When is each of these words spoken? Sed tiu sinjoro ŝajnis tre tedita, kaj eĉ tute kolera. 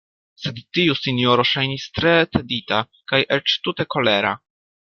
Sed 0.43 0.61
tiu 0.77 0.95
sinjoro 0.99 1.45
ŝajnis 1.49 1.85
tre 1.99 2.13
tedita, 2.37 2.81
kaj 3.13 3.21
eĉ 3.39 3.55
tute 3.69 3.87
kolera. 3.97 4.33